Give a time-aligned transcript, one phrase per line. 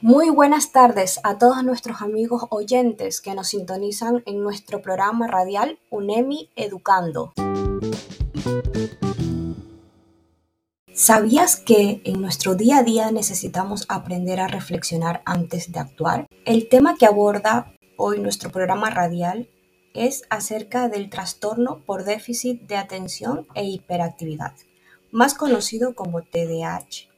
[0.00, 5.80] Muy buenas tardes a todos nuestros amigos oyentes que nos sintonizan en nuestro programa radial
[5.90, 7.32] UNEMI Educando.
[10.92, 16.26] ¿Sabías que en nuestro día a día necesitamos aprender a reflexionar antes de actuar?
[16.44, 19.50] El tema que aborda hoy nuestro programa radial
[19.94, 24.52] es acerca del trastorno por déficit de atención e hiperactividad,
[25.10, 27.17] más conocido como TDAH.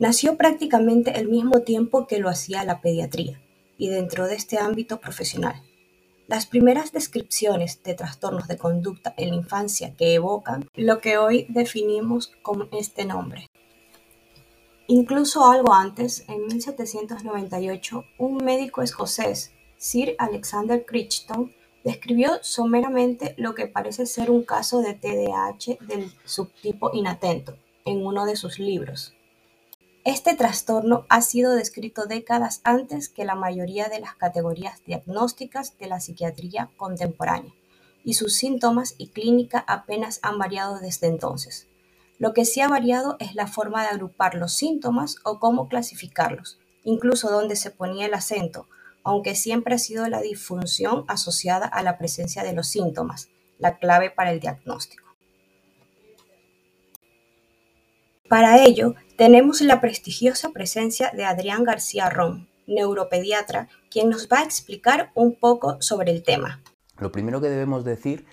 [0.00, 3.40] Nació prácticamente el mismo tiempo que lo hacía la pediatría
[3.78, 5.62] y dentro de este ámbito profesional.
[6.26, 11.46] Las primeras descripciones de trastornos de conducta en la infancia que evocan lo que hoy
[11.48, 13.46] definimos como este nombre.
[14.88, 21.52] Incluso algo antes, en 1798, un médico escocés, Sir Alexander Crichton,
[21.84, 28.26] describió someramente lo que parece ser un caso de TDAH del subtipo inatento en uno
[28.26, 29.14] de sus libros.
[30.04, 35.86] Este trastorno ha sido descrito décadas antes que la mayoría de las categorías diagnósticas de
[35.86, 37.54] la psiquiatría contemporánea,
[38.04, 41.68] y sus síntomas y clínica apenas han variado desde entonces.
[42.18, 46.58] Lo que sí ha variado es la forma de agrupar los síntomas o cómo clasificarlos,
[46.82, 48.68] incluso dónde se ponía el acento,
[49.04, 54.10] aunque siempre ha sido la disfunción asociada a la presencia de los síntomas, la clave
[54.10, 55.04] para el diagnóstico.
[58.28, 64.44] Para ello, tenemos la prestigiosa presencia de Adrián García Ron, neuropediatra, quien nos va a
[64.44, 66.60] explicar un poco sobre el tema.
[66.98, 68.26] Lo primero que debemos decir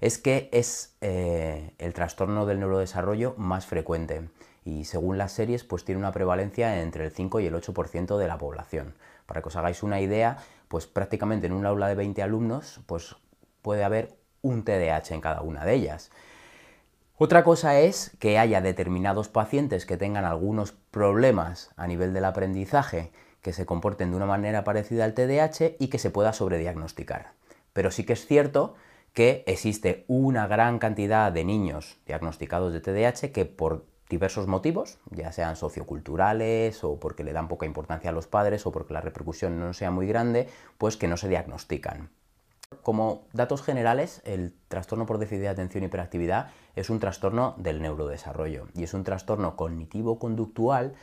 [0.00, 4.28] es que es eh, el trastorno del neurodesarrollo más frecuente
[4.64, 8.26] y según las series pues tiene una prevalencia entre el 5 y el 8% de
[8.26, 8.94] la población.
[9.26, 13.16] Para que os hagáis una idea, pues prácticamente en un aula de 20 alumnos pues
[13.62, 16.10] puede haber un TDAH en cada una de ellas.
[17.16, 23.12] Otra cosa es que haya determinados pacientes que tengan algunos problemas a nivel del aprendizaje
[23.40, 27.34] que se comporten de una manera parecida al TDAH y que se pueda sobrediagnosticar.
[27.72, 28.74] Pero sí que es cierto
[29.12, 35.30] que existe una gran cantidad de niños diagnosticados de TDAH que por diversos motivos, ya
[35.30, 39.60] sean socioculturales o porque le dan poca importancia a los padres o porque la repercusión
[39.60, 42.10] no sea muy grande, pues que no se diagnostican.
[42.82, 47.80] Como datos generales, el trastorno por déficit de atención y hiperactividad es un trastorno del
[47.80, 50.94] neurodesarrollo y es un trastorno cognitivo-conductual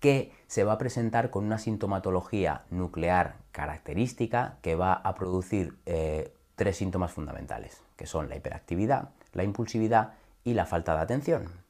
[0.00, 6.34] que se va a presentar con una sintomatología nuclear característica que va a producir eh,
[6.56, 10.12] tres síntomas fundamentales, que son la hiperactividad, la impulsividad
[10.44, 11.63] y la falta de atención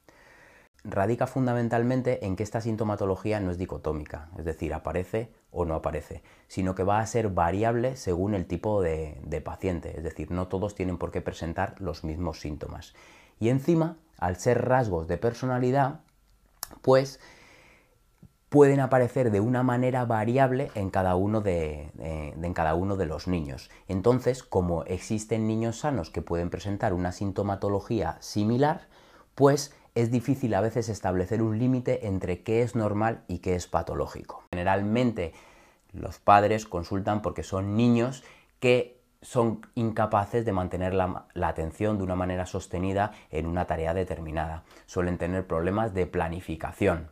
[0.84, 6.22] radica fundamentalmente en que esta sintomatología no es dicotómica, es decir, aparece o no aparece,
[6.47, 10.75] sino que va a ser variable según el tipo de, paciente, es decir, no todos
[10.75, 12.94] tienen por qué presentar los mismos síntomas.
[13.41, 16.00] Y encima, al ser rasgos de personalidad,
[16.83, 17.19] pues
[18.50, 23.27] pueden aparecer de una manera variable en cada uno de, en cada uno de los
[23.27, 23.71] niños.
[23.89, 28.87] Entonces, como existen niños sanos que pueden presentar una sintomatología similar,
[29.34, 33.66] pues es difícil a veces establecer un límite entre qué es normal y qué es
[33.66, 34.44] patológico.
[34.50, 35.32] Generalmente
[35.93, 38.25] los padres consultan porque son niños
[38.59, 44.65] que son incapaces de mantener la, atención de una manera sostenida en una tarea determinada.
[44.87, 47.09] Suelen tener problemas de planificación,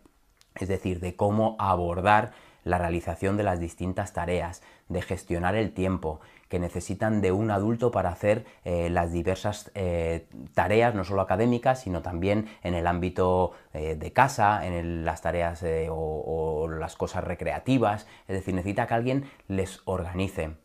[0.54, 2.32] es decir, de cómo abordar
[2.64, 7.90] la realización de las distintas tareas, de gestionar el tiempo, que necesitan de un adulto
[7.90, 13.52] para hacer eh, las diversas eh, tareas, no solo académicas, sino también en el ámbito
[13.72, 19.24] eh, de casa, en las tareas o, las cosas recreativas, es decir, necesita que alguien
[19.48, 20.56] les organice.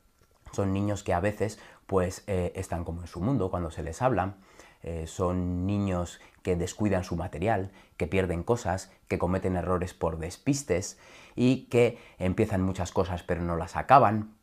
[0.52, 4.35] Son niños que a veces pues están como en su mundo cuando se les habla,
[5.06, 10.98] son niños que descuidan su material, que pierden cosas, que cometen errores por despistes
[11.36, 14.36] y que empiezan muchas cosas pero no las acaban.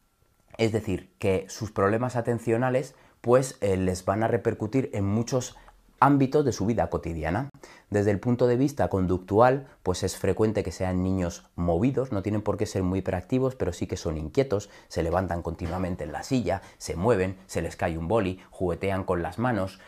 [0.59, 5.57] Es decir, que sus problemas atencionales pues eh, les van a repercutir en muchos
[5.99, 7.49] ámbitos de su vida cotidiana.
[7.89, 12.43] Desde el punto de vista conductual, pues es frecuente que sean niños movidos, no tienen
[12.43, 16.23] por qué ser muy hiperactivos, pero sí que son inquietos, se levantan continuamente en la
[16.23, 19.81] silla, se mueven, se les cae un boli, juguetean con las manos,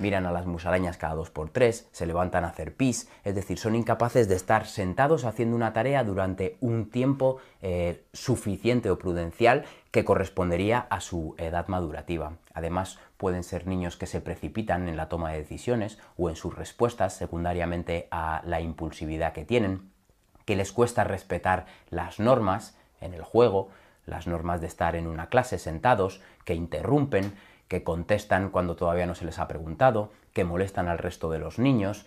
[0.00, 3.58] miran a las musarañas cada dos por tres, se levantan a hacer pis, es decir,
[3.58, 9.64] son incapaces de estar sentados haciendo una tarea durante un tiempo eh, suficiente o prudencial
[9.90, 12.32] que correspondería a su edad madurativa.
[12.54, 16.54] Además, pueden ser niños que se precipitan en la toma de decisiones o en sus
[16.54, 19.90] respuestas secundariamente a la impulsividad que tienen,
[20.44, 23.68] que les cuesta respetar las normas en el juego,
[24.06, 27.34] las normas de estar en una clase sentados, que interrumpen,
[27.68, 31.58] que contestan cuando todavía no se les ha preguntado, que molestan al resto de los
[31.58, 32.06] niños,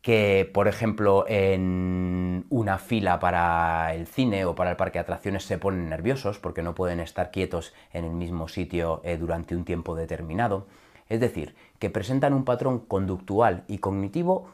[0.00, 5.44] que, por ejemplo, en una fila para el cine o para el parque de atracciones
[5.44, 9.64] se ponen nerviosos porque no pueden estar quietos en el mismo sitio eh, durante un
[9.64, 10.66] tiempo determinado.
[11.08, 14.48] Es decir, que presentan un patrón conductual y cognitivo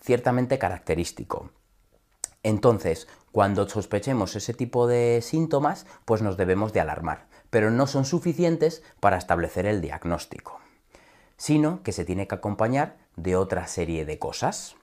[0.00, 1.50] ciertamente característico.
[2.42, 8.04] Entonces, cuando sospechemos ese tipo de síntomas, pues nos debemos de alarmar, pero no son
[8.04, 10.60] suficientes para establecer el diagnóstico,
[11.36, 14.76] sino que se tiene que acompañar de otra serie de cosas.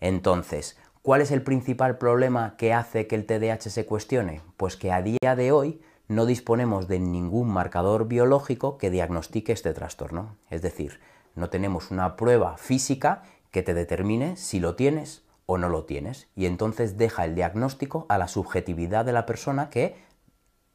[0.00, 4.42] Entonces, ¿cuál es el principal problema que hace que el TDAH se cuestione?
[4.56, 9.72] Pues que a día de hoy no disponemos de ningún marcador biológico que diagnostique este
[9.72, 10.36] trastorno.
[10.50, 11.00] Es decir,
[11.34, 16.28] no tenemos una prueba física que te determine si lo tienes o no lo tienes.
[16.34, 19.96] Y entonces deja el diagnóstico a la subjetividad de la persona que,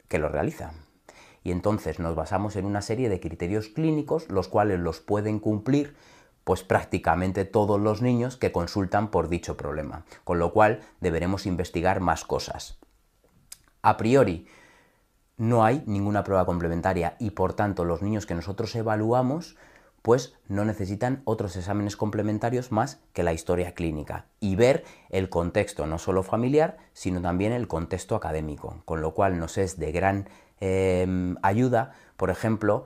[0.07, 0.73] que lo realiza.
[1.45, 5.95] Y entonces nos basamos en una serie de criterios clínicos, los cuales los pueden cumplir
[6.43, 11.99] pues prácticamente todos los niños que consultan por dicho problema, con lo cual deberemos investigar
[11.99, 12.79] más cosas.
[13.83, 14.47] A priori,
[15.37, 19.55] no hay ninguna prueba complementaria y por tanto los niños que nosotros evaluamos
[20.05, 25.87] pues no necesitan otros exámenes complementarios más que la historia clínica y ver el contexto
[25.87, 30.29] no solo familiar, sino también el contexto académico, con lo cual nos es de gran
[30.59, 32.85] em, ayuda, por ejemplo,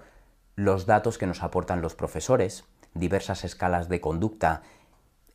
[0.55, 2.63] los datos que nos aportan los profesores,
[2.93, 4.61] diversas escalas de conducta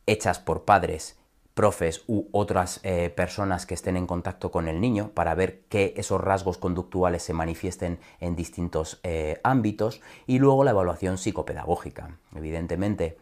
[0.07, 1.19] hechas por padres,
[1.55, 5.93] profes u otras eh, personas que estén en contacto con el niño para ver que
[5.97, 12.19] esos rasgos conductuales se manifiesten en distintos eh, ámbitos y luego la evaluación psicopedagógica.
[12.35, 13.17] Evidentemente,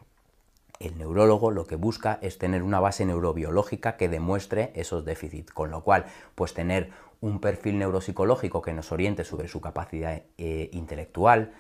[0.80, 5.70] el neurólogo lo que busca es tener una base neurobiológica que demuestre esos déficits, con
[5.70, 6.90] lo cual, pues tener
[7.22, 11.54] un perfil neuropsicológico que nos oriente sobre su capacidad eh, intelectual,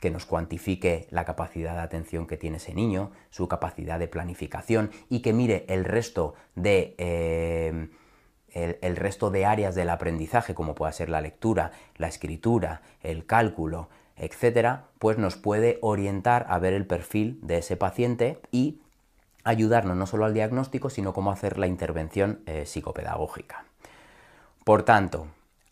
[0.00, 4.90] que nos cuantifique la capacidad de atención que tiene ese niño, su capacidad de planificación
[5.08, 7.88] y que mire el resto de, eh,
[8.54, 13.88] el, resto de áreas del aprendizaje, como pueda ser la lectura, la escritura, el cálculo,
[14.16, 18.80] etcétera, pues nos puede orientar a ver el perfil de ese paciente y
[19.42, 23.64] ayudarnos no solo al diagnóstico, sino cómo hacer la intervención eh, psicopedagógica.
[24.64, 25.26] Por tanto,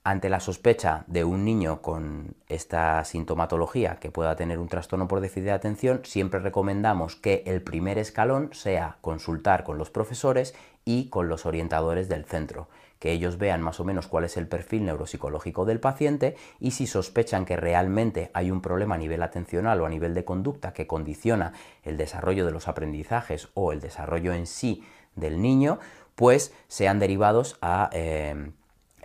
[0.05, 5.21] ante la sospecha de un niño con esta sintomatología que pueda tener un trastorno por
[5.21, 10.55] déficit de atención, siempre recomendamos que el primer escalón sea consultar con los profesores
[10.85, 12.69] y con los orientadores del centro,
[12.99, 16.89] que ellos vean más o menos cuál es el perfil neuropsicológico del paciente y si
[16.89, 20.89] sospechan que realmente hay un problema a nivel atencional o a nivel de conducta que
[20.89, 21.53] condiciona
[21.85, 24.83] el desarrollo de los aprendizajes o el desarrollo en sí
[25.15, 25.79] del niño,
[26.17, 27.89] pues sean derivados a...
[27.93, 28.51] Eh,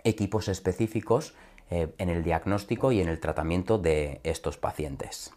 [0.08, 1.34] equipos específicos
[1.70, 5.32] eh, en el diagnóstico y en el tratamiento de estos pacientes.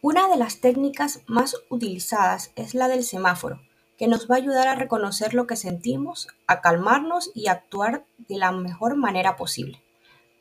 [0.00, 3.60] Una de las técnicas más utilizadas es la del semáforo,
[3.98, 8.36] que nos va a ayudar a reconocer lo que sentimos, a calmarnos y actuar de
[8.36, 9.82] la mejor manera posible.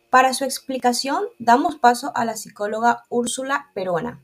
[0.10, 4.22] Para su explicación, damos paso a la psicóloga Úrsula Perona.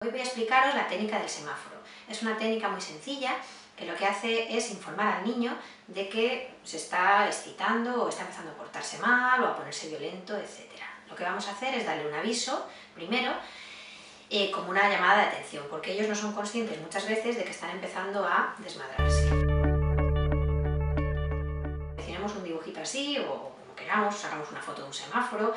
[0.00, 1.76] Hoy voy a explicaros la técnica del semáforo.
[2.08, 3.36] Es una técnica muy sencilla
[3.82, 5.56] que lo que hace es informar al niño
[5.88, 10.36] de que se está excitando o está empezando a portarse mal o a ponerse violento,
[10.36, 10.70] etc.
[11.08, 12.64] Lo que vamos a hacer es darle un aviso
[12.94, 13.32] primero
[14.30, 17.50] eh, como una llamada de atención, porque ellos no son conscientes muchas veces de que
[17.50, 19.28] están empezando a desmadrarse.
[22.06, 25.54] Tenemos un dibujito así o como queramos, sacamos una foto de un semáforo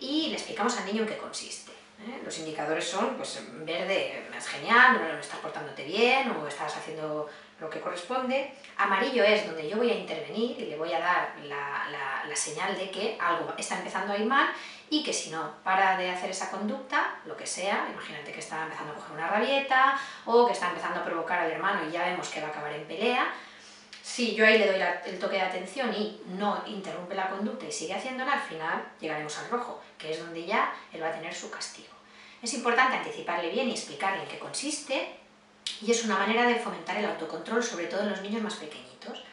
[0.00, 1.65] y le explicamos al niño en qué consiste.
[2.24, 7.28] Los indicadores son, pues verde es genial, no estás portándote bien o estás haciendo
[7.60, 8.52] lo que corresponde.
[8.76, 12.76] Amarillo es donde yo voy a intervenir y le voy a dar la, la, señal
[12.76, 14.50] de que algo está empezando a ir mal
[14.90, 18.64] y que si no para de hacer esa conducta, lo que sea, imagínate que está
[18.64, 22.04] empezando a coger una rabieta o que está empezando a provocar al hermano y ya
[22.04, 23.32] vemos que va a acabar en pelea,
[24.02, 27.72] si yo ahí le doy el toque de atención y no interrumpe la conducta y
[27.72, 31.34] sigue haciéndola, al final llegaremos al rojo, que es donde ya él va a tener
[31.34, 31.95] su castigo.
[32.42, 35.16] Es importante anticiparle bien y explicarle en qué consiste,
[35.80, 39.24] y es una manera de fomentar el autocontrol, sobre todo en los niños más pequeñitos.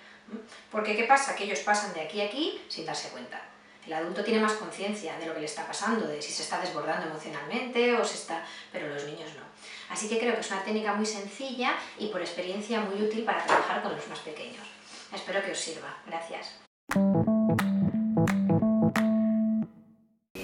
[0.71, 1.35] Porque ¿qué pasa?
[1.35, 3.41] Que ellos pasan de aquí a aquí sin darse cuenta.
[3.85, 6.59] El adulto tiene más conciencia de lo que le está pasando, de si se está
[6.61, 8.45] desbordando emocionalmente o se está...
[8.71, 9.43] pero los niños no.
[9.89, 13.43] Así que creo que es una técnica muy sencilla y por experiencia muy útil para
[13.45, 14.65] trabajar con los más pequeños.
[15.13, 15.97] Espero que os sirva.
[16.07, 16.59] Gracias.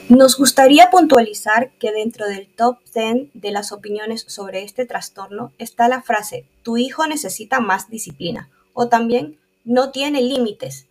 [0.10, 5.88] Nos gustaría puntualizar que dentro del top 10 de las opiniones sobre este trastorno está
[5.88, 10.88] la frase tu hijo necesita más disciplina o también no tiene límites.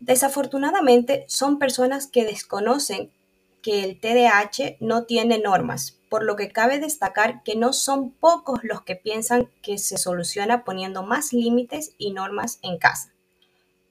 [0.00, 3.10] Desafortunadamente son personas que desconocen
[3.60, 8.60] que el TDAH no tiene normas, por lo que cabe destacar que no son pocos
[8.62, 13.12] los que piensan que se soluciona poniendo más límites y normas en casa.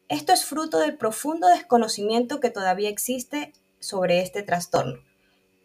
[0.09, 4.99] Esto es fruto del profundo desconocimiento que todavía existe sobre este trastorno.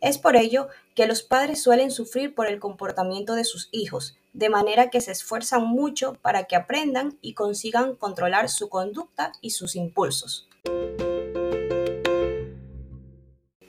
[0.00, 4.48] Es por ello que los padres suelen sufrir por el comportamiento de sus hijos, de
[4.48, 9.76] manera que se esfuerzan mucho para que aprendan y consigan controlar su conducta y sus
[9.76, 10.48] impulsos.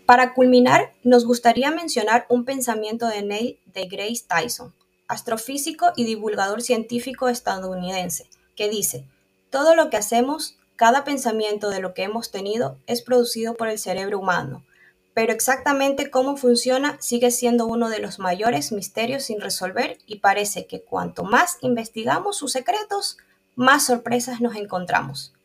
[0.06, 4.74] Para culminar, nos gustaría mencionar un pensamiento de Neil deGrasse Tyson,
[5.08, 9.06] astrofísico y divulgador científico estadounidense, que dice,
[9.50, 13.78] todo lo que hacemos cada pensamiento de lo que hemos tenido es producido por el
[13.78, 14.66] cerebro humano,
[15.14, 20.66] pero exactamente cómo funciona sigue siendo uno de los mayores misterios sin resolver y parece
[20.66, 23.20] que cuanto más investigamos sus secretos,
[23.56, 25.36] más sorpresas nos encontramos.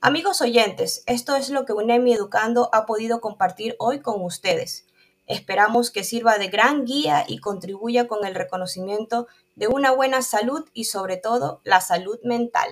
[0.00, 4.86] Amigos oyentes, esto es lo que UNEMI Educando ha podido compartir hoy con ustedes.
[5.28, 10.64] Esperamos que sirva de gran guía y contribuya con el reconocimiento de una buena salud
[10.72, 12.70] y sobre todo la salud mental.